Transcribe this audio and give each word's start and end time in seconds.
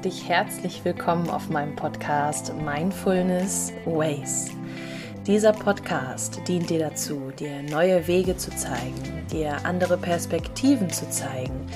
heiße 0.00 0.08
dich 0.08 0.28
herzlich 0.28 0.84
willkommen 0.84 1.28
auf 1.28 1.50
meinem 1.50 1.76
Podcast 1.76 2.54
Mindfulness 2.64 3.70
Ways. 3.84 4.48
Dieser 5.26 5.52
Podcast 5.52 6.40
dient 6.48 6.70
dir 6.70 6.78
dazu, 6.78 7.30
dir 7.38 7.62
neue 7.64 8.06
Wege 8.06 8.34
zu 8.34 8.50
zeigen, 8.56 9.26
dir 9.30 9.58
andere 9.64 9.98
Perspektiven 9.98 10.88
zu 10.88 11.10
zeigen, 11.10 11.66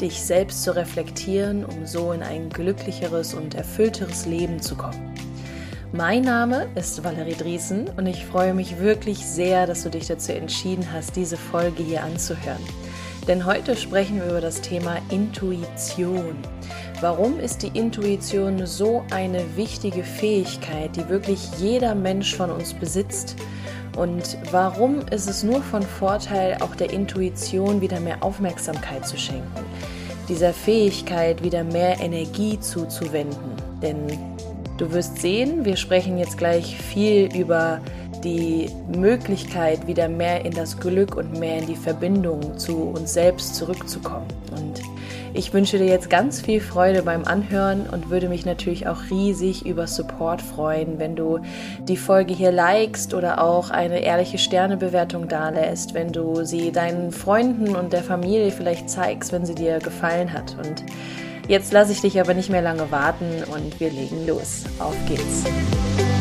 dich 0.00 0.22
selbst 0.22 0.62
zu 0.62 0.74
reflektieren, 0.74 1.64
um 1.64 1.84
so 1.84 2.12
in 2.12 2.22
ein 2.22 2.48
glücklicheres 2.48 3.34
und 3.34 3.54
erfüllteres 3.54 4.24
Leben 4.24 4.62
zu 4.62 4.76
kommen. 4.76 5.14
Mein 5.92 6.22
Name 6.22 6.68
ist 6.76 7.04
Valerie 7.04 7.36
Driesen 7.36 7.88
und 7.98 8.06
ich 8.06 8.24
freue 8.24 8.54
mich 8.54 8.78
wirklich 8.78 9.18
sehr, 9.18 9.66
dass 9.66 9.82
du 9.82 9.90
dich 9.90 10.06
dazu 10.06 10.32
entschieden 10.32 10.90
hast, 10.90 11.16
diese 11.16 11.36
Folge 11.36 11.82
hier 11.82 12.02
anzuhören. 12.02 12.64
Denn 13.28 13.44
heute 13.46 13.76
sprechen 13.76 14.16
wir 14.16 14.26
über 14.26 14.40
das 14.40 14.60
Thema 14.60 14.98
Intuition. 15.10 16.36
Warum 17.00 17.40
ist 17.40 17.62
die 17.62 17.76
Intuition 17.78 18.66
so 18.66 19.04
eine 19.10 19.56
wichtige 19.56 20.04
Fähigkeit, 20.04 20.96
die 20.96 21.08
wirklich 21.08 21.40
jeder 21.58 21.94
Mensch 21.94 22.34
von 22.34 22.50
uns 22.50 22.72
besitzt? 22.72 23.36
Und 23.96 24.38
warum 24.50 25.00
ist 25.10 25.28
es 25.28 25.42
nur 25.42 25.60
von 25.62 25.82
Vorteil, 25.82 26.56
auch 26.60 26.74
der 26.74 26.92
Intuition 26.92 27.80
wieder 27.80 28.00
mehr 28.00 28.22
Aufmerksamkeit 28.22 29.06
zu 29.06 29.18
schenken? 29.18 29.64
Dieser 30.28 30.52
Fähigkeit 30.52 31.42
wieder 31.42 31.64
mehr 31.64 32.00
Energie 32.00 32.58
zuzuwenden. 32.60 33.52
Denn 33.82 34.06
du 34.78 34.92
wirst 34.92 35.20
sehen, 35.20 35.64
wir 35.64 35.76
sprechen 35.76 36.16
jetzt 36.16 36.38
gleich 36.38 36.76
viel 36.76 37.28
über 37.36 37.80
die 38.22 38.70
Möglichkeit, 38.96 39.86
wieder 39.86 40.08
mehr 40.08 40.44
in 40.44 40.52
das 40.52 40.78
Glück 40.78 41.16
und 41.16 41.38
mehr 41.38 41.58
in 41.58 41.66
die 41.66 41.76
Verbindung 41.76 42.56
zu 42.58 42.84
uns 42.84 43.12
selbst 43.12 43.54
zurückzukommen. 43.56 44.26
Und 44.50 44.80
ich 45.34 45.52
wünsche 45.52 45.78
dir 45.78 45.86
jetzt 45.86 46.08
ganz 46.08 46.40
viel 46.40 46.60
Freude 46.60 47.02
beim 47.02 47.24
Anhören 47.24 47.88
und 47.90 48.08
würde 48.08 48.28
mich 48.28 48.46
natürlich 48.46 48.86
auch 48.86 49.10
riesig 49.10 49.66
über 49.66 49.88
Support 49.88 50.40
freuen, 50.40 51.00
wenn 51.00 51.16
du 51.16 51.40
die 51.80 51.96
Folge 51.96 52.32
hier 52.32 52.52
likest 52.52 53.14
oder 53.14 53.42
auch 53.42 53.70
eine 53.70 53.98
ehrliche 54.00 54.38
Sternebewertung 54.38 55.28
dalässt, 55.28 55.92
wenn 55.92 56.12
du 56.12 56.44
sie 56.44 56.70
deinen 56.70 57.10
Freunden 57.10 57.74
und 57.74 57.92
der 57.92 58.04
Familie 58.04 58.52
vielleicht 58.52 58.88
zeigst, 58.88 59.32
wenn 59.32 59.44
sie 59.44 59.56
dir 59.56 59.80
gefallen 59.80 60.32
hat. 60.32 60.56
Und 60.56 60.84
jetzt 61.48 61.72
lasse 61.72 61.90
ich 61.90 62.00
dich 62.00 62.20
aber 62.20 62.34
nicht 62.34 62.50
mehr 62.50 62.62
lange 62.62 62.92
warten 62.92 63.42
und 63.52 63.80
wir 63.80 63.90
legen 63.90 64.26
los. 64.28 64.62
Auf 64.78 64.96
geht's! 65.08 66.13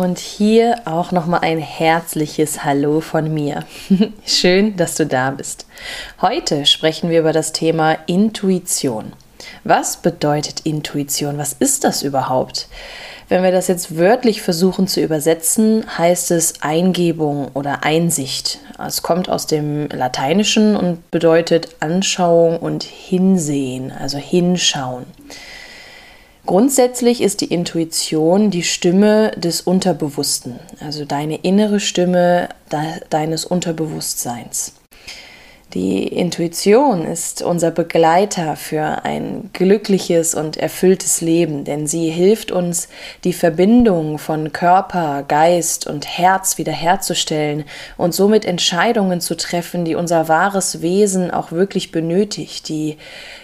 Und 0.00 0.18
hier 0.18 0.80
auch 0.86 1.12
nochmal 1.12 1.40
ein 1.42 1.58
herzliches 1.58 2.64
Hallo 2.64 3.02
von 3.02 3.34
mir. 3.34 3.64
Schön, 4.24 4.74
dass 4.78 4.94
du 4.94 5.04
da 5.04 5.30
bist. 5.30 5.66
Heute 6.22 6.64
sprechen 6.64 7.10
wir 7.10 7.20
über 7.20 7.34
das 7.34 7.52
Thema 7.52 7.98
Intuition. 8.06 9.12
Was 9.62 9.98
bedeutet 9.98 10.60
Intuition? 10.60 11.36
Was 11.36 11.52
ist 11.52 11.84
das 11.84 12.02
überhaupt? 12.02 12.68
Wenn 13.28 13.42
wir 13.42 13.52
das 13.52 13.68
jetzt 13.68 13.98
wörtlich 13.98 14.40
versuchen 14.40 14.88
zu 14.88 15.02
übersetzen, 15.02 15.84
heißt 15.98 16.30
es 16.30 16.62
Eingebung 16.62 17.48
oder 17.52 17.84
Einsicht. 17.84 18.58
Es 18.78 19.02
kommt 19.02 19.28
aus 19.28 19.46
dem 19.46 19.86
Lateinischen 19.90 20.76
und 20.76 21.10
bedeutet 21.10 21.76
Anschauung 21.80 22.58
und 22.58 22.84
Hinsehen, 22.84 23.92
also 23.92 24.16
hinschauen. 24.16 25.04
Grundsätzlich 26.46 27.20
ist 27.20 27.42
die 27.42 27.52
Intuition 27.52 28.50
die 28.50 28.62
Stimme 28.62 29.30
des 29.36 29.60
Unterbewussten, 29.60 30.58
also 30.80 31.04
deine 31.04 31.36
innere 31.36 31.80
Stimme 31.80 32.48
deines 33.10 33.44
Unterbewusstseins. 33.44 34.79
Die 35.74 36.08
Intuition 36.08 37.06
ist 37.06 37.42
unser 37.42 37.70
Begleiter 37.70 38.56
für 38.56 39.04
ein 39.04 39.50
glückliches 39.52 40.34
und 40.34 40.56
erfülltes 40.56 41.20
Leben, 41.20 41.62
denn 41.62 41.86
sie 41.86 42.10
hilft 42.10 42.50
uns, 42.50 42.88
die 43.22 43.32
Verbindung 43.32 44.18
von 44.18 44.52
Körper, 44.52 45.22
Geist 45.28 45.86
und 45.86 46.08
Herz 46.08 46.58
wiederherzustellen 46.58 47.64
und 47.96 48.12
somit 48.16 48.46
Entscheidungen 48.46 49.20
zu 49.20 49.36
treffen, 49.36 49.84
die 49.84 49.94
unser 49.94 50.26
wahres 50.26 50.82
Wesen 50.82 51.30
auch 51.30 51.52
wirklich 51.52 51.92
benötigt, 51.92 52.68
die 52.68 52.98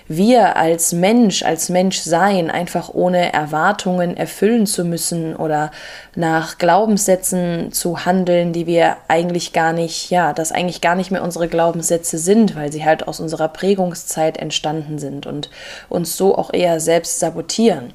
wir 0.09 0.57
als 0.57 0.93
Mensch, 0.93 1.43
als 1.43 1.69
Mensch 1.69 1.99
sein, 1.99 2.51
einfach 2.51 2.91
ohne 2.93 3.33
Erwartungen 3.33 4.17
erfüllen 4.17 4.67
zu 4.67 4.85
müssen 4.85 5.35
oder 5.35 5.71
nach 6.15 6.59
Glaubenssätzen 6.59 7.73
zu 7.73 8.05
handeln, 8.05 8.53
die 8.53 8.67
wir 8.67 8.97
eigentlich 9.09 9.53
gar 9.53 9.73
nicht, 9.73 10.11
ja, 10.11 10.33
das 10.33 10.53
eigentlich 10.53 10.81
gar 10.81 10.95
nicht 10.95 11.11
mehr 11.11 11.25
unsere 11.25 11.49
Glaubenssätze 11.49 12.16
sind, 12.19 12.57
weil 12.57 12.73
sie 12.73 12.85
halt 12.85 13.09
aus 13.09 13.21
unserer 13.21 13.49
Prägungszeit 13.49 14.37
entstanden 14.39 14.99
sind 14.99 15.27
und 15.27 15.51
uns 15.89 16.17
so 16.17 16.37
auch 16.37 16.53
eher 16.53 16.81
selbst 16.81 17.19
sabotieren. 17.19 17.93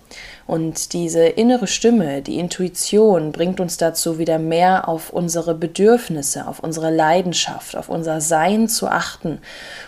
Und 0.47 0.93
diese 0.93 1.25
innere 1.25 1.67
Stimme, 1.67 2.21
die 2.21 2.37
Intuition 2.37 3.31
bringt 3.31 3.59
uns 3.59 3.77
dazu, 3.77 4.17
wieder 4.19 4.37
mehr 4.37 4.89
auf 4.89 5.09
unsere 5.09 5.55
Bedürfnisse, 5.55 6.47
auf 6.47 6.59
unsere 6.59 6.93
Leidenschaft, 6.93 7.77
auf 7.77 7.87
unser 7.87 8.19
Sein 8.19 8.67
zu 8.67 8.87
achten, 8.87 9.39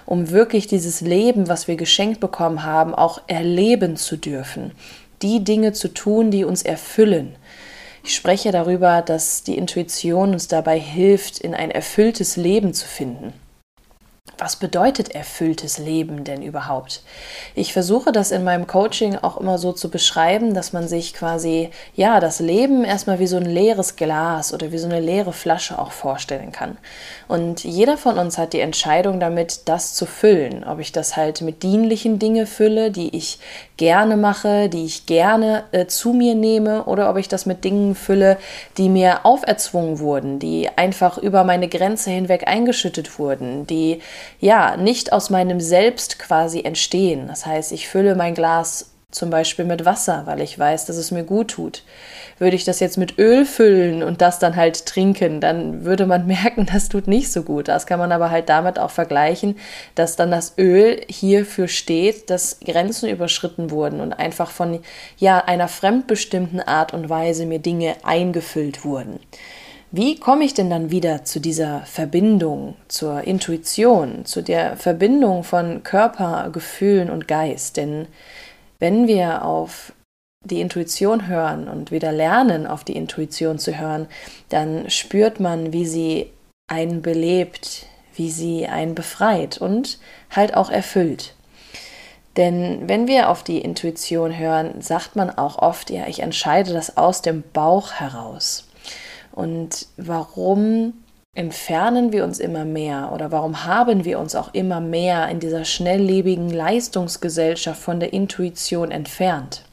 um 0.05 0.29
wirklich 0.29 0.67
dieses 0.67 1.01
Leben, 1.01 1.49
was 1.49 1.67
wir 1.67 1.75
geschenkt 1.75 2.19
bekommen 2.19 2.63
haben, 2.63 2.95
auch 2.95 3.21
erleben 3.27 3.97
zu 3.97 4.15
dürfen. 4.15 4.71
Die 5.21 5.43
Dinge 5.43 5.73
zu 5.73 5.89
tun, 5.89 6.31
die 6.31 6.45
uns 6.45 6.63
erfüllen. 6.63 7.35
Ich 8.05 8.15
spreche 8.15 8.51
darüber, 8.51 9.01
dass 9.01 9.43
die 9.43 9.57
Intuition 9.57 10.33
uns 10.33 10.49
dabei 10.49 10.77
hilft, 10.77 11.39
in 11.39 11.53
ein 11.53 11.71
erfülltes 11.71 12.35
Leben 12.35 12.73
zu 12.73 12.85
finden. 12.85 13.33
Was 14.43 14.57
bedeutet 14.57 15.15
erfülltes 15.15 15.77
Leben 15.77 16.25
denn 16.25 16.41
überhaupt? 16.41 17.01
Ich 17.55 17.71
versuche 17.71 18.11
das 18.11 18.31
in 18.31 18.43
meinem 18.43 18.67
Coaching 18.67 19.15
auch 19.15 19.37
immer 19.37 19.57
so 19.57 19.71
zu 19.71 19.89
beschreiben, 19.89 20.53
dass 20.53 20.73
man 20.73 20.89
sich 20.89 21.13
quasi, 21.13 21.69
ja, 21.95 22.19
das 22.19 22.41
Leben 22.41 22.83
erstmal 22.83 23.19
wie 23.19 23.27
so 23.27 23.37
ein 23.37 23.45
leeres 23.45 23.95
Glas 23.95 24.53
oder 24.53 24.73
wie 24.73 24.79
so 24.79 24.87
eine 24.89 24.99
leere 24.99 25.31
Flasche 25.31 25.79
auch 25.79 25.93
vorstellen 25.93 26.51
kann. 26.51 26.77
Und 27.29 27.63
jeder 27.63 27.95
von 27.95 28.19
uns 28.19 28.37
hat 28.37 28.51
die 28.51 28.59
Entscheidung 28.59 29.21
damit, 29.21 29.61
das 29.69 29.93
zu 29.93 30.05
füllen. 30.05 30.65
Ob 30.65 30.79
ich 30.79 30.91
das 30.91 31.15
halt 31.15 31.39
mit 31.39 31.63
dienlichen 31.63 32.19
Dingen 32.19 32.45
fülle, 32.45 32.91
die 32.91 33.15
ich 33.15 33.39
gerne 33.83 34.15
mache, 34.15 34.69
die 34.69 34.85
ich 34.85 35.07
gerne 35.07 35.65
äh, 35.73 35.87
zu 35.87 36.13
mir 36.13 36.35
nehme, 36.35 36.85
oder 36.85 37.09
ob 37.09 37.17
ich 37.17 37.27
das 37.27 37.45
mit 37.45 37.65
Dingen 37.65 37.95
fülle, 37.95 38.37
die 38.77 38.87
mir 38.87 39.25
auferzwungen 39.25 39.99
wurden, 39.99 40.39
die 40.39 40.69
einfach 40.77 41.17
über 41.17 41.43
meine 41.43 41.67
Grenze 41.67 42.09
hinweg 42.09 42.47
eingeschüttet 42.47 43.19
wurden, 43.19 43.67
die 43.67 43.99
ja, 44.39 44.77
nicht 44.77 45.11
aus 45.11 45.29
meinem 45.29 45.59
Selbst 45.59 46.17
quasi 46.17 46.61
entstehen. 46.61 47.27
Das 47.27 47.45
heißt, 47.45 47.73
ich 47.73 47.89
fülle 47.89 48.15
mein 48.15 48.35
Glas 48.35 48.92
zum 49.13 49.29
Beispiel 49.29 49.63
mit 49.63 49.85
Wasser, 49.85 50.23
weil 50.25 50.41
ich 50.41 50.57
weiß, 50.57 50.85
dass 50.85 50.97
es 50.97 51.11
mir 51.11 51.23
gut 51.23 51.51
tut. 51.51 51.83
Würde 52.39 52.55
ich 52.55 52.65
das 52.65 52.79
jetzt 52.79 52.97
mit 52.97 53.19
Öl 53.19 53.45
füllen 53.45 54.01
und 54.01 54.21
das 54.21 54.39
dann 54.39 54.55
halt 54.55 54.85
trinken, 54.85 55.39
dann 55.39 55.85
würde 55.85 56.05
man 56.05 56.25
merken, 56.27 56.65
das 56.65 56.89
tut 56.89 57.07
nicht 57.07 57.31
so 57.31 57.43
gut. 57.43 57.67
Das 57.67 57.85
kann 57.85 57.99
man 57.99 58.11
aber 58.11 58.31
halt 58.31 58.49
damit 58.49 58.79
auch 58.79 58.91
vergleichen, 58.91 59.55
dass 59.95 60.15
dann 60.15 60.31
das 60.31 60.57
Öl 60.57 61.01
hierfür 61.07 61.67
steht, 61.67 62.29
dass 62.29 62.59
Grenzen 62.59 63.07
überschritten 63.07 63.71
wurden 63.71 64.01
und 64.01 64.13
einfach 64.13 64.49
von 64.49 64.79
ja 65.17 65.39
einer 65.39 65.67
fremdbestimmten 65.67 66.59
Art 66.59 66.93
und 66.93 67.09
Weise 67.09 67.45
mir 67.45 67.59
Dinge 67.59 67.95
eingefüllt 68.03 68.83
wurden. 68.83 69.19
Wie 69.95 70.19
komme 70.19 70.43
ich 70.43 70.55
denn 70.55 70.71
dann 70.71 70.89
wieder 70.89 71.23
zu 71.23 71.39
dieser 71.39 71.81
Verbindung, 71.81 72.73
zur 72.87 73.21
Intuition, 73.27 74.25
zu 74.25 74.41
der 74.41 74.75
Verbindung 74.75 75.43
von 75.43 75.83
Körper, 75.83 76.49
Gefühlen 76.51 77.11
und 77.11 77.27
Geist? 77.27 77.77
Denn 77.77 78.07
wenn 78.83 79.07
wir 79.07 79.45
auf 79.45 79.93
die 80.43 80.59
Intuition 80.59 81.27
hören 81.27 81.69
und 81.69 81.89
wieder 81.91 82.11
lernen, 82.11 82.67
auf 82.67 82.83
die 82.83 82.97
Intuition 82.97 83.57
zu 83.57 83.79
hören, 83.79 84.07
dann 84.49 84.89
spürt 84.89 85.39
man, 85.39 85.71
wie 85.71 85.85
sie 85.85 86.29
einen 86.67 87.01
belebt, 87.01 87.85
wie 88.13 88.29
sie 88.29 88.67
einen 88.67 88.93
befreit 88.93 89.57
und 89.57 89.99
halt 90.29 90.57
auch 90.57 90.69
erfüllt. 90.69 91.33
Denn 92.35 92.89
wenn 92.89 93.07
wir 93.07 93.29
auf 93.29 93.41
die 93.43 93.59
Intuition 93.59 94.37
hören, 94.37 94.81
sagt 94.81 95.15
man 95.15 95.29
auch 95.29 95.59
oft, 95.59 95.89
ja, 95.89 96.07
ich 96.07 96.19
entscheide 96.19 96.73
das 96.73 96.97
aus 96.97 97.21
dem 97.21 97.41
Bauch 97.53 97.93
heraus. 97.93 98.67
Und 99.31 99.87
warum 99.95 101.02
entfernen 101.35 102.11
wir 102.11 102.23
uns 102.23 102.39
immer 102.39 102.63
mehr 102.63 103.11
oder 103.13 103.31
warum 103.31 103.65
haben 103.65 104.05
wir 104.05 104.19
uns 104.19 104.35
auch 104.35 104.53
immer 104.53 104.79
mehr 104.79 105.27
in 105.29 105.39
dieser 105.39 105.65
schnelllebigen 105.65 106.49
Leistungsgesellschaft 106.49 107.81
von 107.81 107.99
der 107.99 108.13
Intuition 108.13 108.91
entfernt? 108.91 109.63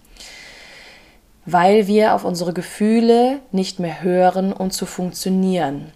Weil 1.44 1.86
wir 1.86 2.14
auf 2.14 2.24
unsere 2.24 2.52
Gefühle 2.52 3.40
nicht 3.52 3.78
mehr 3.78 4.02
hören 4.02 4.52
und 4.52 4.72
zu 4.72 4.86
funktionieren. 4.86 5.92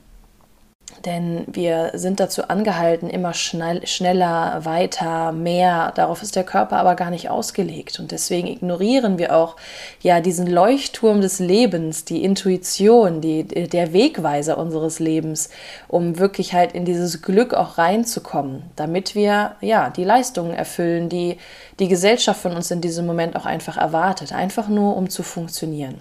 Denn 1.05 1.45
wir 1.47 1.91
sind 1.95 2.19
dazu 2.19 2.49
angehalten, 2.49 3.11
immer 3.11 3.35
schnell, 3.35 3.87
schneller, 3.87 4.65
weiter, 4.65 5.33
mehr. 5.33 5.93
Darauf 5.95 6.23
ist 6.23 6.35
der 6.35 6.45
Körper 6.45 6.79
aber 6.79 6.95
gar 6.95 7.11
nicht 7.11 7.29
ausgelegt. 7.29 8.01
Und 8.01 8.11
deswegen 8.11 8.49
ignorieren 8.49 9.19
wir 9.19 9.37
auch 9.37 9.57
ja 10.01 10.21
diesen 10.21 10.47
Leuchtturm 10.47 11.21
des 11.21 11.41
Lebens, 11.41 12.07
die 12.07 12.25
Intuition, 12.25 13.21
die, 13.21 13.45
der 13.45 13.93
Wegweiser 13.93 14.57
unseres 14.57 14.99
Lebens, 14.99 15.51
um 15.89 16.19
wirklich 16.19 16.55
halt 16.55 16.73
in 16.73 16.87
dieses 16.87 17.21
Glück 17.21 17.53
auch 17.53 17.77
reinzukommen, 17.77 18.63
damit 18.75 19.15
wir 19.15 19.57
ja 19.61 19.91
die 19.91 20.05
Leistungen 20.05 20.55
erfüllen, 20.55 21.11
die 21.11 21.37
die 21.81 21.89
Gesellschaft 21.89 22.41
von 22.41 22.53
uns 22.53 22.71
in 22.71 22.81
diesem 22.81 23.05
Moment 23.05 23.37
auch 23.37 23.47
einfach 23.47 23.77
erwartet. 23.77 24.33
Einfach 24.33 24.69
nur, 24.69 24.97
um 24.97 25.11
zu 25.11 25.23
funktionieren. 25.23 26.01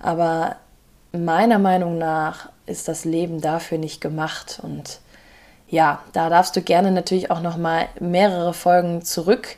Aber 0.00 0.56
meiner 1.12 1.58
Meinung 1.58 1.98
nach 1.98 2.48
ist 2.72 2.88
das 2.88 3.04
Leben 3.04 3.40
dafür 3.40 3.78
nicht 3.78 4.00
gemacht 4.00 4.60
und 4.62 5.00
ja, 5.68 6.02
da 6.12 6.28
darfst 6.28 6.54
du 6.54 6.60
gerne 6.60 6.90
natürlich 6.90 7.30
auch 7.30 7.40
noch 7.40 7.56
mal 7.56 7.86
mehrere 7.98 8.52
Folgen 8.52 9.02
zurück, 9.02 9.56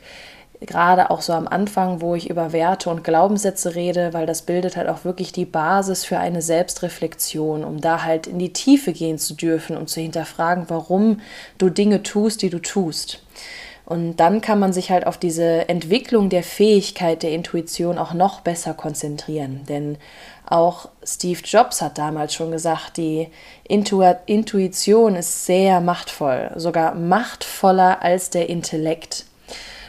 gerade 0.61 1.09
auch 1.09 1.21
so 1.21 1.33
am 1.33 1.47
Anfang, 1.47 2.01
wo 2.01 2.15
ich 2.15 2.29
über 2.29 2.53
Werte 2.53 2.89
und 2.89 3.03
Glaubenssätze 3.03 3.75
rede, 3.75 4.13
weil 4.13 4.25
das 4.25 4.43
bildet 4.43 4.77
halt 4.77 4.87
auch 4.87 5.03
wirklich 5.03 5.31
die 5.31 5.45
Basis 5.45 6.05
für 6.05 6.17
eine 6.17 6.41
Selbstreflexion, 6.41 7.63
um 7.63 7.81
da 7.81 8.03
halt 8.03 8.27
in 8.27 8.39
die 8.39 8.53
Tiefe 8.53 8.93
gehen 8.93 9.17
zu 9.17 9.33
dürfen 9.33 9.75
und 9.75 9.89
zu 9.89 9.99
hinterfragen, 9.99 10.65
warum 10.69 11.19
du 11.57 11.69
Dinge 11.69 12.03
tust, 12.03 12.41
die 12.41 12.49
du 12.49 12.59
tust. 12.59 13.21
Und 13.85 14.15
dann 14.15 14.41
kann 14.41 14.57
man 14.57 14.73
sich 14.73 14.89
halt 14.89 15.05
auf 15.05 15.17
diese 15.17 15.69
Entwicklung 15.69 16.29
der 16.29 16.41
Fähigkeit 16.41 17.21
der 17.21 17.31
Intuition 17.31 17.99
auch 17.99 18.13
noch 18.13 18.41
besser 18.41 18.73
konzentrieren. 18.73 19.61
Denn 19.69 19.97
auch 20.47 20.89
Steve 21.03 21.39
Jobs 21.43 21.81
hat 21.81 21.97
damals 21.97 22.33
schon 22.33 22.51
gesagt, 22.51 22.97
die 22.97 23.29
Intu 23.67 24.01
Intuition 24.25 25.15
ist 25.15 25.45
sehr 25.45 25.81
machtvoll, 25.81 26.51
sogar 26.55 26.95
machtvoller 26.95 28.01
als 28.01 28.29
der 28.29 28.49
Intellekt. 28.49 29.25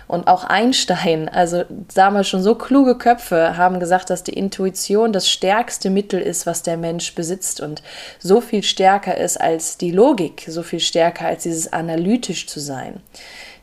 Und 0.08 0.28
auch 0.28 0.44
Einstein, 0.44 1.28
also 1.28 1.64
damals 1.94 2.28
schon 2.28 2.42
so 2.42 2.54
kluge 2.54 2.96
Köpfe, 2.96 3.56
haben 3.56 3.80
gesagt, 3.80 4.08
dass 4.08 4.22
die 4.22 4.34
Intuition 4.34 5.12
das 5.12 5.28
stärkste 5.28 5.90
Mittel 5.90 6.20
ist, 6.20 6.46
was 6.46 6.62
der 6.62 6.76
Mensch 6.76 7.14
besitzt 7.16 7.60
und 7.60 7.82
so 8.20 8.40
viel 8.40 8.62
stärker 8.62 9.16
ist 9.16 9.40
als 9.40 9.78
die 9.78 9.90
Logik, 9.90 10.44
so 10.46 10.62
viel 10.62 10.78
stärker 10.78 11.26
als 11.26 11.42
dieses 11.42 11.72
analytisch 11.72 12.46
zu 12.46 12.60
sein. 12.60 13.00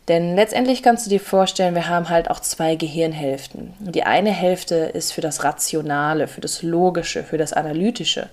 Denn 0.10 0.36
letztendlich 0.36 0.84
kannst 0.84 1.06
du 1.06 1.10
dir 1.10 1.22
vorstellen, 1.22 1.76
wir 1.76 1.88
haben 1.88 2.10
halt 2.10 2.30
auch 2.30 2.42
zwei 2.42 2.76
Gehirnhälften. 2.76 3.74
Die 3.80 4.04
eine 4.04 4.32
Hälfte 4.32 4.76
ist 4.76 5.14
für 5.14 5.22
das 5.22 5.46
Rationale, 5.46 6.28
für 6.28 6.42
das 6.42 6.62
Logische, 6.62 7.24
für 7.24 7.38
das 7.38 7.54
Analytische. 7.54 8.28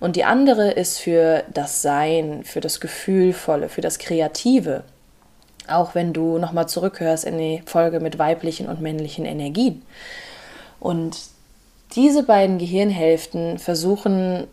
Und 0.00 0.16
die 0.16 0.24
andere 0.24 0.70
ist 0.70 0.98
für 0.98 1.44
das 1.52 1.82
Sein, 1.82 2.44
für 2.44 2.60
das 2.60 2.80
Gefühlvolle, 2.80 3.68
für 3.68 3.82
das 3.82 3.98
Kreative. 3.98 4.84
Auch 5.68 5.94
wenn 5.94 6.14
du 6.14 6.38
nochmal 6.38 6.66
zurückhörst 6.68 7.24
in 7.24 7.36
die 7.36 7.62
Folge 7.66 8.00
mit 8.00 8.18
weiblichen 8.18 8.68
und 8.68 8.80
männlichen 8.80 9.26
Energien. 9.26 9.82
Und 10.80 11.18
diese 11.94 12.22
beiden 12.22 12.56
Gehirnhälften 12.56 13.58
versuchen 13.58 14.46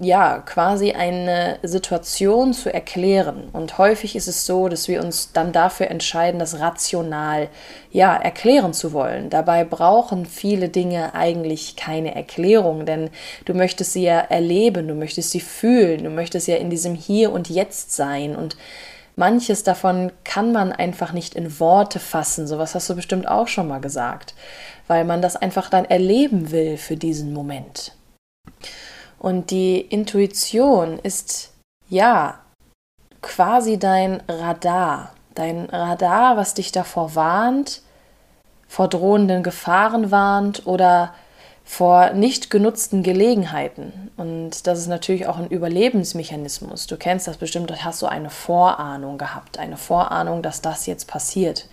ja, 0.00 0.38
quasi 0.40 0.92
eine 0.92 1.58
Situation 1.62 2.52
zu 2.52 2.72
erklären. 2.72 3.48
Und 3.52 3.78
häufig 3.78 4.16
ist 4.16 4.26
es 4.26 4.44
so, 4.44 4.68
dass 4.68 4.88
wir 4.88 5.02
uns 5.02 5.32
dann 5.32 5.52
dafür 5.52 5.88
entscheiden, 5.88 6.40
das 6.40 6.58
rational 6.58 7.48
ja, 7.92 8.16
erklären 8.16 8.74
zu 8.74 8.92
wollen. 8.92 9.30
Dabei 9.30 9.64
brauchen 9.64 10.26
viele 10.26 10.68
Dinge 10.68 11.14
eigentlich 11.14 11.76
keine 11.76 12.14
Erklärung, 12.14 12.86
denn 12.86 13.10
du 13.44 13.54
möchtest 13.54 13.92
sie 13.92 14.02
ja 14.02 14.18
erleben, 14.18 14.88
du 14.88 14.94
möchtest 14.94 15.30
sie 15.30 15.40
fühlen, 15.40 16.02
du 16.02 16.10
möchtest 16.10 16.48
ja 16.48 16.56
in 16.56 16.70
diesem 16.70 16.96
Hier 16.96 17.32
und 17.32 17.48
Jetzt 17.48 17.92
sein 17.92 18.34
und 18.34 18.56
Manches 19.16 19.62
davon 19.62 20.10
kann 20.24 20.50
man 20.50 20.72
einfach 20.72 21.12
nicht 21.12 21.36
in 21.36 21.60
Worte 21.60 22.00
fassen. 22.00 22.48
Sowas 22.48 22.74
hast 22.74 22.90
du 22.90 22.96
bestimmt 22.96 23.28
auch 23.28 23.46
schon 23.46 23.68
mal 23.68 23.80
gesagt, 23.80 24.34
weil 24.88 25.04
man 25.04 25.22
das 25.22 25.36
einfach 25.36 25.70
dann 25.70 25.84
erleben 25.84 26.50
will 26.50 26.76
für 26.78 26.96
diesen 26.96 27.32
Moment. 27.32 27.92
Und 29.24 29.50
die 29.50 29.80
Intuition 29.80 30.98
ist 30.98 31.54
ja 31.88 32.40
quasi 33.22 33.78
dein 33.78 34.22
Radar, 34.28 35.14
dein 35.34 35.64
Radar, 35.64 36.36
was 36.36 36.52
dich 36.52 36.72
davor 36.72 37.14
warnt, 37.14 37.80
vor 38.68 38.86
drohenden 38.86 39.42
Gefahren 39.42 40.10
warnt 40.10 40.66
oder 40.66 41.14
vor 41.64 42.10
nicht 42.10 42.50
genutzten 42.50 43.02
Gelegenheiten. 43.02 44.10
Und 44.18 44.66
das 44.66 44.78
ist 44.78 44.88
natürlich 44.88 45.26
auch 45.26 45.38
ein 45.38 45.48
Überlebensmechanismus. 45.48 46.86
Du 46.86 46.98
kennst 46.98 47.26
das 47.26 47.38
bestimmt, 47.38 47.70
du 47.70 47.82
hast 47.82 48.00
so 48.00 48.06
eine 48.06 48.28
Vorahnung 48.28 49.16
gehabt, 49.16 49.58
eine 49.58 49.78
Vorahnung, 49.78 50.42
dass 50.42 50.60
das 50.60 50.84
jetzt 50.84 51.08
passiert. 51.08 51.66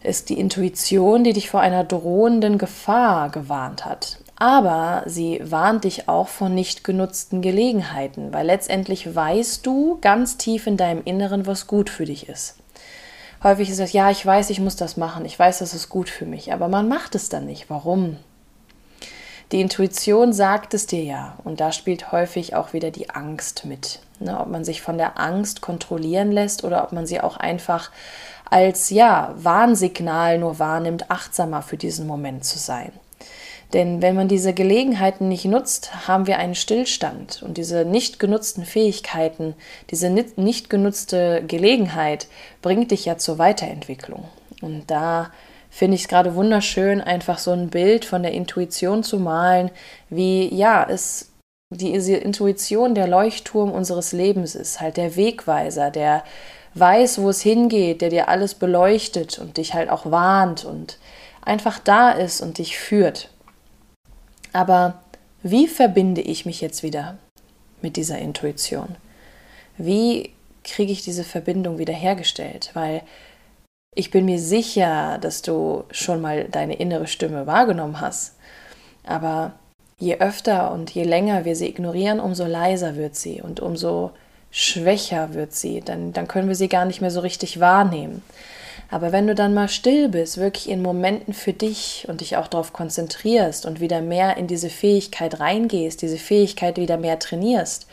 Ist 0.00 0.28
die 0.28 0.38
Intuition, 0.38 1.24
die 1.24 1.32
dich 1.32 1.50
vor 1.50 1.58
einer 1.58 1.82
drohenden 1.82 2.56
Gefahr 2.56 3.30
gewarnt 3.30 3.84
hat 3.84 4.18
aber 4.40 5.02
sie 5.04 5.38
warnt 5.44 5.84
dich 5.84 6.08
auch 6.08 6.26
vor 6.26 6.48
nicht 6.48 6.82
genutzten 6.82 7.42
Gelegenheiten, 7.42 8.32
weil 8.32 8.46
letztendlich 8.46 9.14
weißt 9.14 9.64
du 9.66 9.98
ganz 10.00 10.38
tief 10.38 10.66
in 10.66 10.78
deinem 10.78 11.02
Inneren, 11.04 11.46
was 11.46 11.66
gut 11.66 11.90
für 11.90 12.06
dich 12.06 12.26
ist. 12.28 12.56
Häufig 13.44 13.68
ist 13.68 13.80
es, 13.80 13.92
ja, 13.92 14.10
ich 14.10 14.24
weiß, 14.24 14.48
ich 14.48 14.58
muss 14.58 14.76
das 14.76 14.96
machen, 14.96 15.26
ich 15.26 15.38
weiß, 15.38 15.58
das 15.58 15.74
ist 15.74 15.90
gut 15.90 16.08
für 16.08 16.24
mich, 16.24 16.54
aber 16.54 16.68
man 16.68 16.88
macht 16.88 17.14
es 17.14 17.28
dann 17.28 17.44
nicht. 17.44 17.68
Warum? 17.68 18.16
Die 19.52 19.60
Intuition 19.60 20.32
sagt 20.32 20.72
es 20.72 20.86
dir 20.86 21.04
ja 21.04 21.36
und 21.44 21.60
da 21.60 21.70
spielt 21.70 22.10
häufig 22.10 22.54
auch 22.54 22.72
wieder 22.72 22.90
die 22.90 23.10
Angst 23.10 23.66
mit. 23.66 24.00
Ne, 24.20 24.40
ob 24.40 24.48
man 24.48 24.64
sich 24.64 24.80
von 24.80 24.96
der 24.96 25.18
Angst 25.20 25.60
kontrollieren 25.60 26.32
lässt 26.32 26.64
oder 26.64 26.82
ob 26.82 26.92
man 26.92 27.06
sie 27.06 27.20
auch 27.20 27.36
einfach 27.36 27.90
als 28.48 28.88
ja, 28.88 29.34
Warnsignal 29.36 30.38
nur 30.38 30.58
wahrnimmt, 30.58 31.10
achtsamer 31.10 31.60
für 31.60 31.76
diesen 31.76 32.06
Moment 32.06 32.44
zu 32.44 32.58
sein. 32.58 32.92
Denn 33.72 34.02
wenn 34.02 34.16
man 34.16 34.26
diese 34.26 34.52
Gelegenheiten 34.52 35.28
nicht 35.28 35.44
nutzt, 35.44 36.08
haben 36.08 36.26
wir 36.26 36.38
einen 36.38 36.56
Stillstand. 36.56 37.42
Und 37.42 37.56
diese 37.56 37.84
nicht 37.84 38.18
genutzten 38.18 38.64
Fähigkeiten, 38.64 39.54
diese 39.90 40.10
nicht 40.10 40.70
genutzte 40.70 41.44
Gelegenheit 41.46 42.26
bringt 42.62 42.90
dich 42.90 43.04
ja 43.04 43.16
zur 43.16 43.38
Weiterentwicklung. 43.38 44.24
Und 44.60 44.90
da 44.90 45.30
finde 45.70 45.94
ich 45.94 46.02
es 46.02 46.08
gerade 46.08 46.34
wunderschön, 46.34 47.00
einfach 47.00 47.38
so 47.38 47.52
ein 47.52 47.70
Bild 47.70 48.04
von 48.04 48.22
der 48.22 48.32
Intuition 48.32 49.04
zu 49.04 49.18
malen, 49.18 49.70
wie 50.08 50.52
ja, 50.52 50.84
es 50.88 51.30
die 51.72 51.92
Intuition 51.92 52.96
der 52.96 53.06
Leuchtturm 53.06 53.70
unseres 53.70 54.10
Lebens 54.10 54.56
ist, 54.56 54.80
halt 54.80 54.96
der 54.96 55.14
Wegweiser, 55.14 55.92
der 55.92 56.24
weiß, 56.74 57.20
wo 57.22 57.30
es 57.30 57.42
hingeht, 57.42 58.02
der 58.02 58.10
dir 58.10 58.28
alles 58.28 58.54
beleuchtet 58.54 59.38
und 59.38 59.56
dich 59.56 59.74
halt 59.74 59.88
auch 59.88 60.10
warnt 60.10 60.64
und 60.64 60.98
einfach 61.42 61.78
da 61.78 62.10
ist 62.10 62.40
und 62.40 62.58
dich 62.58 62.76
führt. 62.76 63.30
Aber 64.52 65.02
wie 65.42 65.66
verbinde 65.66 66.20
ich 66.20 66.46
mich 66.46 66.60
jetzt 66.60 66.82
wieder 66.82 67.18
mit 67.82 67.96
dieser 67.96 68.18
Intuition? 68.18 68.96
Wie 69.76 70.30
kriege 70.64 70.92
ich 70.92 71.02
diese 71.02 71.24
Verbindung 71.24 71.78
wieder 71.78 71.94
hergestellt? 71.94 72.70
Weil 72.74 73.02
ich 73.94 74.10
bin 74.10 74.24
mir 74.24 74.38
sicher, 74.38 75.18
dass 75.18 75.42
du 75.42 75.84
schon 75.90 76.20
mal 76.20 76.44
deine 76.44 76.74
innere 76.74 77.06
Stimme 77.06 77.46
wahrgenommen 77.46 78.00
hast. 78.00 78.36
Aber 79.04 79.54
je 79.98 80.18
öfter 80.18 80.70
und 80.72 80.90
je 80.90 81.04
länger 81.04 81.44
wir 81.44 81.56
sie 81.56 81.68
ignorieren, 81.68 82.20
umso 82.20 82.44
leiser 82.44 82.96
wird 82.96 83.16
sie 83.16 83.40
und 83.40 83.60
umso 83.60 84.12
schwächer 84.50 85.34
wird 85.34 85.54
sie. 85.54 85.80
Dann, 85.80 86.12
dann 86.12 86.28
können 86.28 86.48
wir 86.48 86.54
sie 86.54 86.68
gar 86.68 86.84
nicht 86.84 87.00
mehr 87.00 87.10
so 87.10 87.20
richtig 87.20 87.60
wahrnehmen. 87.60 88.22
Aber 88.92 89.12
wenn 89.12 89.28
du 89.28 89.36
dann 89.36 89.54
mal 89.54 89.68
still 89.68 90.08
bist, 90.08 90.38
wirklich 90.38 90.68
in 90.68 90.82
Momenten 90.82 91.32
für 91.32 91.52
dich 91.52 92.06
und 92.08 92.20
dich 92.20 92.36
auch 92.36 92.48
darauf 92.48 92.72
konzentrierst 92.72 93.64
und 93.64 93.80
wieder 93.80 94.00
mehr 94.00 94.36
in 94.36 94.48
diese 94.48 94.68
Fähigkeit 94.68 95.38
reingehst, 95.38 96.02
diese 96.02 96.18
Fähigkeit 96.18 96.76
wieder 96.76 96.96
mehr 96.96 97.20
trainierst, 97.20 97.86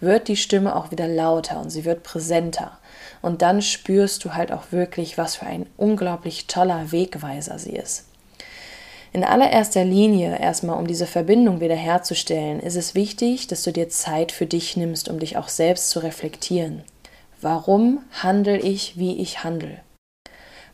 wird 0.00 0.28
die 0.28 0.36
Stimme 0.36 0.76
auch 0.76 0.90
wieder 0.90 1.08
lauter 1.08 1.58
und 1.58 1.70
sie 1.70 1.86
wird 1.86 2.02
präsenter. 2.02 2.78
Und 3.22 3.40
dann 3.40 3.62
spürst 3.62 4.24
du 4.24 4.34
halt 4.34 4.52
auch 4.52 4.72
wirklich, 4.72 5.16
was 5.16 5.36
für 5.36 5.46
ein 5.46 5.66
unglaublich 5.78 6.48
toller 6.48 6.92
Wegweiser 6.92 7.58
sie 7.58 7.76
ist. 7.76 8.04
In 9.14 9.24
allererster 9.24 9.84
Linie, 9.84 10.38
erstmal 10.38 10.78
um 10.78 10.86
diese 10.86 11.06
Verbindung 11.06 11.60
wiederherzustellen, 11.60 12.60
ist 12.60 12.76
es 12.76 12.94
wichtig, 12.94 13.46
dass 13.46 13.62
du 13.62 13.72
dir 13.72 13.88
Zeit 13.88 14.32
für 14.32 14.46
dich 14.46 14.76
nimmst, 14.76 15.08
um 15.08 15.18
dich 15.18 15.36
auch 15.36 15.48
selbst 15.48 15.90
zu 15.90 16.00
reflektieren. 16.00 16.82
Warum 17.40 18.00
handle 18.22 18.58
ich, 18.58 18.98
wie 18.98 19.18
ich 19.18 19.44
handle? 19.44 19.80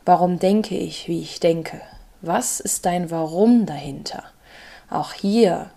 Warum 0.09 0.39
denke 0.39 0.75
ich, 0.75 1.07
wie 1.07 1.21
ich 1.21 1.39
denke? 1.39 1.83
Was 2.23 2.61
ist 2.61 2.87
dein 2.87 3.11
Warum 3.11 3.67
dahinter? 3.67 4.25
Auch 4.89 5.13
hier 5.13 5.69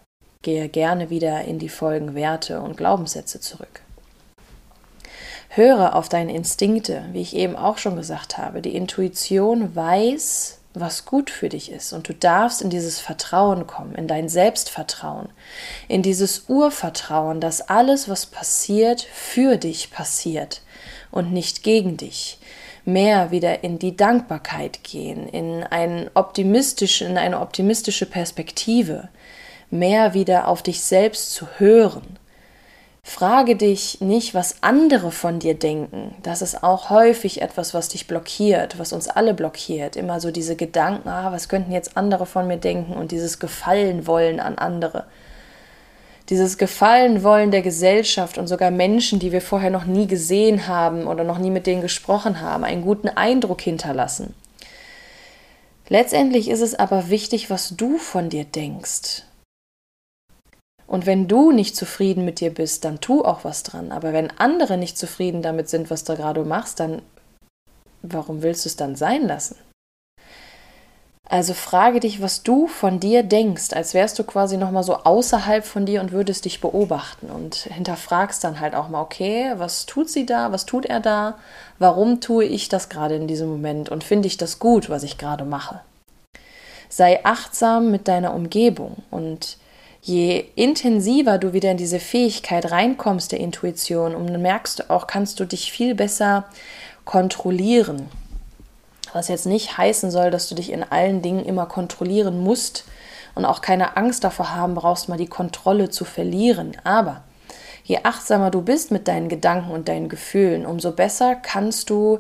gehe 0.42 0.70
gerne 0.70 1.10
wieder 1.10 1.42
in 1.42 1.60
die 1.60 1.68
Folgen 1.68 2.16
Werte 2.16 2.62
und 2.62 2.78
Glaubenssätze 2.78 3.42
zurück. 3.42 3.82
Höre 5.50 5.98
auf 5.98 6.08
deine 6.08 6.34
Instinkte, 6.34 7.04
wie 7.12 7.20
ich 7.20 7.36
eben 7.36 7.58
auch 7.58 7.78
schon 7.78 7.98
gesagt 7.98 8.38
habe. 8.38 8.62
Die 8.62 8.74
Intuition 8.74 9.76
weiß, 9.76 10.60
was 10.74 11.04
gut 11.04 11.30
für 11.30 11.50
dich 11.50 11.70
ist. 11.70 11.92
Und 11.92 12.08
du 12.08 12.14
darfst 12.14 12.62
in 12.62 12.70
dieses 12.70 13.02
Vertrauen 13.02 13.68
kommen, 13.68 13.96
in 13.96 14.08
dein 14.08 14.30
Selbstvertrauen, 14.30 15.28
in 15.90 16.04
dieses 16.04 16.46
Urvertrauen, 16.48 17.42
dass 17.42 17.68
alles, 17.68 18.08
was 18.08 18.28
passiert, 18.28 19.02
für 19.02 19.58
dich 19.58 19.92
passiert 19.92 20.62
und 21.12 21.34
nicht 21.34 21.64
gegen 21.64 21.98
dich. 21.98 22.38
Mehr 22.86 23.32
wieder 23.32 23.64
in 23.64 23.80
die 23.80 23.96
Dankbarkeit 23.96 24.84
gehen, 24.84 25.28
in, 25.28 25.64
einen 25.64 26.10
optimistischen, 26.14 27.12
in 27.12 27.18
eine 27.18 27.40
optimistische 27.40 28.06
Perspektive, 28.06 29.10
mehr 29.70 30.14
wieder 30.14 30.48
auf 30.48 30.64
dich 30.64 30.82
selbst 30.82 31.32
zu 31.34 31.48
hören 31.58 32.20
Frage 33.04 33.56
dich 33.56 34.00
nicht, 34.00 34.36
was 34.36 34.58
andere 34.62 35.12
von 35.12 35.40
dir 35.40 35.56
denken. 35.56 36.16
Das 36.22 36.42
ist 36.42 36.64
auch 36.64 36.92
häufig 36.92 37.42
etwas, 37.42 37.74
was 37.74 37.90
dich 37.90 38.08
blockiert, 38.08 38.78
was 38.78 38.94
uns 38.94 39.08
alle 39.08 39.34
blockiert. 39.34 39.96
Immer 39.96 40.20
so 40.20 40.30
diese 40.32 40.56
Gedanken, 40.56 41.10
ah, 41.10 41.32
was 41.32 41.50
könnten 41.50 41.72
jetzt 41.72 41.98
andere 41.98 42.26
von 42.28 42.48
mir 42.48 42.58
denken 42.58 42.94
und 42.94 43.12
dieses 43.12 43.40
Gefallen 43.40 44.06
wollen 44.06 44.40
an 44.40 44.58
andere. 44.58 45.06
Dieses 46.32 46.58
Gefallen 46.58 47.24
wollen 47.24 47.52
der 47.52 47.62
Gesellschaft 47.62 48.38
und 48.38 48.48
sogar 48.48 48.72
Menschen, 48.72 49.20
die 49.20 49.34
wir 49.34 49.42
vorher 49.42 49.70
noch 49.70 49.84
nie 49.84 50.08
gesehen 50.08 50.66
haben 50.66 51.06
oder 51.06 51.26
noch 51.26 51.38
nie 51.38 51.50
mit 51.50 51.68
denen 51.68 51.82
gesprochen 51.82 52.40
haben, 52.40 52.64
einen 52.64 52.84
guten 52.84 53.10
Eindruck 53.10 53.60
hinterlassen. 53.60 54.34
Letztendlich 55.90 56.50
ist 56.50 56.62
es 56.62 56.74
aber 56.74 57.10
wichtig, 57.10 57.50
was 57.50 57.76
du 57.76 57.98
von 57.98 58.30
dir 58.30 58.46
denkst. 58.46 59.24
Und 60.88 61.06
wenn 61.06 61.28
du 61.28 61.52
nicht 61.52 61.76
zufrieden 61.76 62.24
mit 62.24 62.40
dir 62.40 62.54
bist, 62.54 62.86
dann 62.86 63.02
tu 63.02 63.26
auch 63.26 63.44
was 63.44 63.64
dran. 63.64 63.92
Aber 63.92 64.14
wenn 64.14 64.32
andere 64.32 64.78
nicht 64.78 64.98
zufrieden 64.98 65.42
damit 65.42 65.68
sind, 65.68 65.90
was 65.90 66.06
du 66.06 66.16
gerade 66.16 66.46
machst, 66.46 66.80
dann 66.80 67.02
warum 68.04 68.42
willst 68.42 68.64
du 68.64 68.70
es 68.70 68.78
dann 68.78 68.96
sein 68.96 69.28
lassen? 69.28 69.58
Also 71.32 71.54
frage 71.54 72.02
dich, 72.02 72.22
was 72.22 72.44
du 72.44 72.68
von 72.68 73.00
dir 73.00 73.24
denkst, 73.24 73.72
als 73.72 73.94
wärst 73.94 74.20
du 74.20 74.26
quasi 74.26 74.58
nochmal 74.58 74.84
so 74.84 74.98
außerhalb 74.98 75.64
von 75.64 75.86
dir 75.86 76.02
und 76.02 76.12
würdest 76.12 76.44
dich 76.44 76.60
beobachten 76.60 77.30
und 77.30 77.56
hinterfragst 77.56 78.44
dann 78.44 78.60
halt 78.60 78.76
auch 78.76 78.90
mal, 78.90 79.00
okay, 79.00 79.54
was 79.56 79.86
tut 79.86 80.10
sie 80.10 80.26
da, 80.26 80.52
was 80.52 80.66
tut 80.66 80.86
er 80.86 81.00
da, 81.00 81.36
warum 81.80 82.20
tue 82.20 82.44
ich 82.44 82.68
das 82.68 82.90
gerade 82.90 83.16
in 83.16 83.28
diesem 83.28 83.48
Moment 83.48 83.88
und 83.88 84.04
finde 84.04 84.28
ich 84.28 84.36
das 84.36 84.60
gut, 84.60 84.90
was 84.90 85.04
ich 85.04 85.18
gerade 85.18 85.46
mache. 85.46 85.80
Sei 86.90 87.24
achtsam 87.24 87.92
mit 87.92 88.10
deiner 88.10 88.34
Umgebung 88.34 88.98
und 89.10 89.56
je 90.02 90.44
intensiver 90.56 91.38
du 91.38 91.54
wieder 91.54 91.72
in 91.72 91.78
diese 91.78 92.02
Fähigkeit 92.02 92.70
reinkommst 92.72 93.32
der 93.32 93.40
Intuition, 93.40 94.16
und 94.16 94.38
merkst 94.42 94.80
du 94.80 94.90
auch, 94.90 95.08
kannst 95.08 95.40
du 95.40 95.46
dich 95.46 95.72
viel 95.72 95.96
besser 95.96 96.44
kontrollieren. 97.06 98.10
Was 99.13 99.27
jetzt 99.27 99.46
nicht 99.46 99.77
heißen 99.77 100.12
soll, 100.12 100.32
dass 100.32 100.48
du 100.48 100.56
dich 100.56 100.72
in 100.72 100.84
allen 100.84 101.22
Dingen 101.22 101.46
immer 101.46 101.65
kontrollieren 101.65 102.39
musst 102.41 102.86
und 103.36 103.46
auch 103.46 103.62
keine 103.62 103.98
Angst 103.98 104.24
davor 104.24 104.56
haben 104.56 104.75
brauchst, 104.75 105.10
mal 105.10 105.18
die 105.18 105.27
Kontrolle 105.27 105.89
zu 105.89 106.06
verlieren. 106.06 106.77
Aber 106.84 107.24
je 107.84 108.00
achtsamer 108.03 108.51
du 108.51 108.62
bist 108.62 108.91
mit 108.91 109.08
deinen 109.08 109.30
Gedanken 109.30 109.72
und 109.72 109.88
deinen 109.88 110.10
Gefühlen, 110.10 110.65
umso 110.65 110.91
besser 110.91 111.36
kannst 111.36 111.89
du 111.89 112.20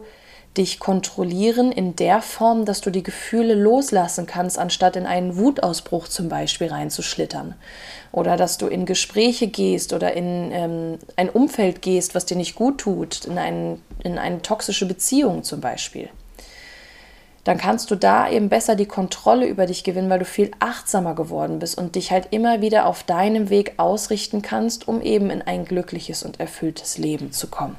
dich 0.57 0.79
kontrollieren 0.79 1.71
in 1.71 1.95
der 1.95 2.21
Form, 2.21 2.65
dass 2.65 2.81
du 2.81 2.89
die 2.89 3.03
Gefühle 3.03 3.53
loslassen 3.53 4.25
kannst, 4.25 4.59
anstatt 4.59 4.97
in 4.97 5.05
einen 5.05 5.37
Wutausbruch 5.37 6.09
zum 6.09 6.27
Beispiel 6.27 6.67
reinzuschlittern. 6.67 7.55
Oder 8.11 8.35
dass 8.35 8.57
du 8.57 8.67
in 8.67 8.85
Gespräche 8.85 9.47
gehst 9.47 9.93
oder 9.93 10.13
in 10.13 10.51
ähm, 10.51 10.99
ein 11.15 11.29
Umfeld 11.29 11.81
gehst, 11.81 12.15
was 12.15 12.25
dir 12.25 12.35
nicht 12.35 12.55
gut 12.55 12.79
tut, 12.79 13.23
in, 13.25 13.37
ein, 13.37 13.81
in 14.03 14.17
eine 14.17 14.41
toxische 14.41 14.85
Beziehung 14.85 15.43
zum 15.43 15.61
Beispiel. 15.61 16.09
Dann 17.43 17.57
kannst 17.57 17.89
du 17.89 17.95
da 17.95 18.29
eben 18.29 18.49
besser 18.49 18.75
die 18.75 18.85
Kontrolle 18.85 19.47
über 19.47 19.65
dich 19.65 19.83
gewinnen, 19.83 20.09
weil 20.09 20.19
du 20.19 20.25
viel 20.25 20.51
achtsamer 20.59 21.15
geworden 21.15 21.59
bist 21.59 21.77
und 21.77 21.95
dich 21.95 22.11
halt 22.11 22.27
immer 22.31 22.61
wieder 22.61 22.85
auf 22.85 23.03
deinem 23.03 23.49
Weg 23.49 23.73
ausrichten 23.77 24.41
kannst, 24.41 24.87
um 24.87 25.01
eben 25.01 25.31
in 25.31 25.41
ein 25.41 25.65
glückliches 25.65 26.21
und 26.23 26.39
erfülltes 26.39 26.97
Leben 26.99 27.31
zu 27.31 27.47
kommen. 27.47 27.77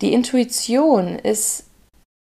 Die 0.00 0.14
Intuition 0.14 1.18
ist 1.18 1.64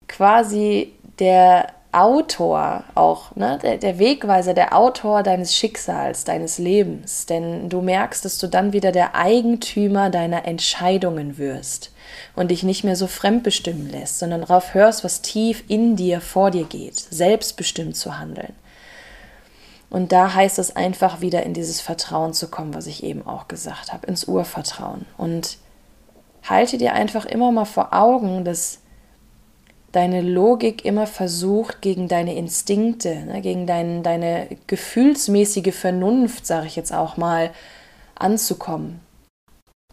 quasi 0.08 0.92
der 1.18 1.75
Autor 1.96 2.84
auch, 2.94 3.34
ne? 3.36 3.58
der, 3.62 3.78
der 3.78 3.98
Wegweiser, 3.98 4.52
der 4.52 4.76
Autor 4.76 5.22
deines 5.22 5.56
Schicksals, 5.56 6.24
deines 6.24 6.58
Lebens. 6.58 7.24
Denn 7.24 7.70
du 7.70 7.80
merkst, 7.80 8.22
dass 8.22 8.36
du 8.36 8.48
dann 8.48 8.74
wieder 8.74 8.92
der 8.92 9.14
Eigentümer 9.14 10.10
deiner 10.10 10.44
Entscheidungen 10.44 11.38
wirst 11.38 11.92
und 12.34 12.50
dich 12.50 12.62
nicht 12.62 12.84
mehr 12.84 12.96
so 12.96 13.06
fremdbestimmen 13.06 13.90
lässt, 13.90 14.18
sondern 14.18 14.42
darauf 14.42 14.74
hörst, 14.74 15.04
was 15.04 15.22
tief 15.22 15.64
in 15.68 15.96
dir 15.96 16.20
vor 16.20 16.50
dir 16.50 16.64
geht, 16.64 16.98
selbstbestimmt 16.98 17.96
zu 17.96 18.18
handeln. 18.18 18.52
Und 19.88 20.12
da 20.12 20.34
heißt 20.34 20.58
es 20.58 20.76
einfach 20.76 21.22
wieder 21.22 21.44
in 21.44 21.54
dieses 21.54 21.80
Vertrauen 21.80 22.34
zu 22.34 22.48
kommen, 22.48 22.74
was 22.74 22.86
ich 22.86 23.04
eben 23.04 23.26
auch 23.26 23.48
gesagt 23.48 23.94
habe, 23.94 24.06
ins 24.06 24.24
Urvertrauen. 24.24 25.06
Und 25.16 25.56
halte 26.42 26.76
dir 26.76 26.92
einfach 26.92 27.24
immer 27.24 27.52
mal 27.52 27.64
vor 27.64 27.94
Augen, 27.94 28.44
dass 28.44 28.80
deine 29.96 30.20
Logik 30.20 30.84
immer 30.84 31.06
versucht, 31.06 31.80
gegen 31.80 32.06
deine 32.06 32.36
Instinkte, 32.36 33.24
ne, 33.24 33.40
gegen 33.40 33.66
dein, 33.66 34.02
deine 34.02 34.46
gefühlsmäßige 34.66 35.74
Vernunft, 35.74 36.46
sage 36.46 36.66
ich 36.66 36.76
jetzt 36.76 36.92
auch 36.92 37.16
mal, 37.16 37.50
anzukommen. 38.14 39.00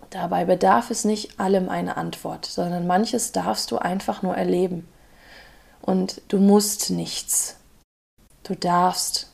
Dabei 0.10 0.44
bedarf 0.44 0.92
es 0.92 1.06
nicht 1.06 1.40
allem 1.40 1.70
eine 1.70 1.96
Antwort, 1.96 2.46
sondern 2.46 2.86
manches 2.86 3.32
darfst 3.32 3.72
du 3.72 3.78
einfach 3.78 4.22
nur 4.22 4.36
erleben. 4.36 4.88
Und 5.82 6.22
du 6.28 6.38
musst 6.38 6.90
nichts. 6.90 7.58
Du 8.44 8.56
darfst. 8.56 9.32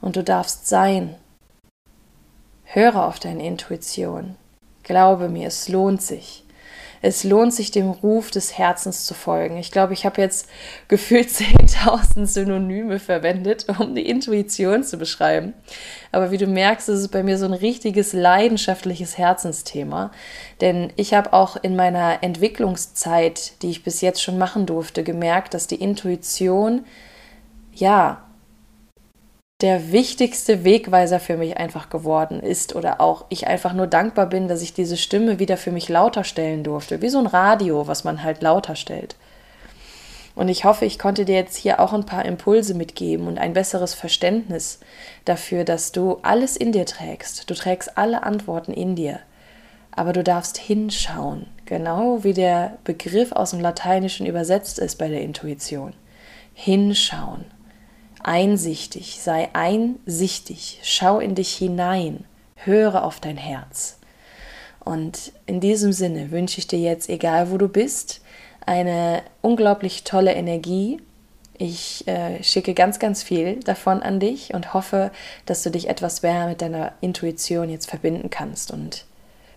Und 0.00 0.14
du 0.14 0.22
darfst 0.22 0.68
sein. 0.68 1.16
Höre 2.64 3.04
auf 3.04 3.18
deine 3.18 3.44
Intuition. 3.44 4.36
Glaube 4.84 5.28
mir, 5.28 5.48
es 5.48 5.68
lohnt 5.68 6.02
sich. 6.02 6.44
Es 7.02 7.24
lohnt 7.24 7.52
sich, 7.52 7.72
dem 7.72 7.90
Ruf 7.90 8.30
des 8.30 8.56
Herzens 8.56 9.04
zu 9.04 9.14
folgen. 9.14 9.56
Ich 9.56 9.72
glaube, 9.72 9.92
ich 9.92 10.06
habe 10.06 10.20
jetzt 10.20 10.48
gefühlt 10.88 11.28
10.000 11.28 12.26
Synonyme 12.26 13.00
verwendet, 13.00 13.66
um 13.78 13.94
die 13.94 14.08
Intuition 14.08 14.84
zu 14.84 14.96
beschreiben. 14.96 15.52
Aber 16.12 16.30
wie 16.30 16.38
du 16.38 16.46
merkst, 16.46 16.88
ist 16.88 17.00
es 17.00 17.08
bei 17.08 17.22
mir 17.22 17.38
so 17.38 17.44
ein 17.44 17.52
richtiges 17.52 18.12
leidenschaftliches 18.12 19.18
Herzensthema. 19.18 20.12
Denn 20.60 20.92
ich 20.96 21.12
habe 21.12 21.32
auch 21.32 21.56
in 21.56 21.74
meiner 21.74 22.22
Entwicklungszeit, 22.22 23.60
die 23.62 23.70
ich 23.70 23.82
bis 23.82 24.00
jetzt 24.00 24.22
schon 24.22 24.38
machen 24.38 24.64
durfte, 24.64 25.02
gemerkt, 25.02 25.54
dass 25.54 25.66
die 25.66 25.82
Intuition, 25.82 26.84
ja, 27.74 28.22
der 29.62 29.92
wichtigste 29.92 30.64
Wegweiser 30.64 31.20
für 31.20 31.36
mich 31.36 31.56
einfach 31.56 31.88
geworden 31.88 32.40
ist 32.40 32.74
oder 32.74 33.00
auch 33.00 33.24
ich 33.28 33.46
einfach 33.46 33.72
nur 33.72 33.86
dankbar 33.86 34.26
bin, 34.26 34.48
dass 34.48 34.60
ich 34.60 34.74
diese 34.74 34.96
Stimme 34.96 35.38
wieder 35.38 35.56
für 35.56 35.70
mich 35.70 35.88
lauter 35.88 36.24
stellen 36.24 36.64
durfte, 36.64 37.00
wie 37.00 37.08
so 37.08 37.18
ein 37.18 37.26
Radio, 37.26 37.86
was 37.86 38.02
man 38.02 38.24
halt 38.24 38.42
lauter 38.42 38.74
stellt. 38.74 39.14
Und 40.34 40.48
ich 40.48 40.64
hoffe, 40.64 40.84
ich 40.84 40.98
konnte 40.98 41.24
dir 41.24 41.36
jetzt 41.36 41.56
hier 41.56 41.78
auch 41.78 41.92
ein 41.92 42.06
paar 42.06 42.24
Impulse 42.24 42.74
mitgeben 42.74 43.28
und 43.28 43.38
ein 43.38 43.52
besseres 43.52 43.94
Verständnis 43.94 44.80
dafür, 45.24 45.64
dass 45.64 45.92
du 45.92 46.18
alles 46.22 46.56
in 46.56 46.72
dir 46.72 46.86
trägst. 46.86 47.48
Du 47.48 47.54
trägst 47.54 47.96
alle 47.98 48.22
Antworten 48.22 48.72
in 48.72 48.96
dir. 48.96 49.20
Aber 49.94 50.14
du 50.14 50.24
darfst 50.24 50.56
hinschauen, 50.56 51.46
genau 51.66 52.24
wie 52.24 52.32
der 52.32 52.78
Begriff 52.84 53.32
aus 53.32 53.50
dem 53.50 53.60
Lateinischen 53.60 54.26
übersetzt 54.26 54.78
ist 54.78 54.96
bei 54.96 55.08
der 55.08 55.20
Intuition. 55.20 55.92
Hinschauen 56.54 57.44
einsichtig, 58.24 59.20
sei 59.20 59.48
einsichtig, 59.52 60.80
schau 60.82 61.20
in 61.20 61.34
dich 61.34 61.54
hinein, 61.54 62.24
höre 62.56 63.04
auf 63.04 63.20
dein 63.20 63.36
Herz. 63.36 63.98
Und 64.80 65.32
in 65.46 65.60
diesem 65.60 65.92
Sinne 65.92 66.30
wünsche 66.30 66.58
ich 66.58 66.66
dir 66.66 66.78
jetzt, 66.78 67.08
egal 67.08 67.50
wo 67.50 67.58
du 67.58 67.68
bist, 67.68 68.20
eine 68.66 69.22
unglaublich 69.40 70.04
tolle 70.04 70.34
Energie. 70.34 71.00
Ich 71.56 72.06
äh, 72.08 72.42
schicke 72.42 72.74
ganz, 72.74 72.98
ganz 72.98 73.22
viel 73.22 73.60
davon 73.60 74.02
an 74.02 74.18
dich 74.18 74.54
und 74.54 74.74
hoffe, 74.74 75.12
dass 75.46 75.62
du 75.62 75.70
dich 75.70 75.88
etwas 75.88 76.22
mehr 76.22 76.48
mit 76.48 76.62
deiner 76.62 76.92
Intuition 77.00 77.68
jetzt 77.68 77.88
verbinden 77.88 78.30
kannst 78.30 78.70
und 78.72 79.04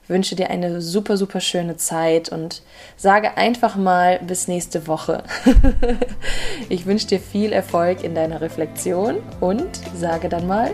wünsche 0.07 0.35
dir 0.35 0.50
eine 0.50 0.81
super, 0.81 1.17
super 1.17 1.39
schöne 1.39 1.77
Zeit 1.77 2.29
und 2.29 2.62
sage 2.97 3.38
einfach 3.38 3.75
mal 3.75 4.19
bis 4.19 4.47
nächste 4.47 4.88
Woche. 4.88 5.24
ich 6.69 6.85
wünsche 6.85 7.07
dir 7.07 7.19
viel 7.19 7.51
Erfolg 7.51 8.03
in 8.03 8.15
deiner 8.15 8.41
Reflexion 8.41 9.17
und 9.39 9.79
sage 9.95 10.29
dann 10.29 10.47
mal 10.47 10.71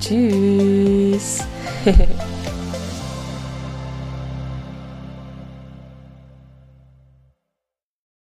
Tschüss. 0.00 1.40